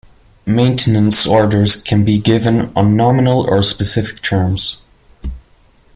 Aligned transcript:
Maintenance 0.47 1.27
orders 1.27 1.75
can 1.79 2.03
be 2.03 2.17
given 2.17 2.73
on 2.75 2.95
nominal 2.95 3.41
or 3.47 3.61
specific 3.61 4.19
terms. 4.23 4.81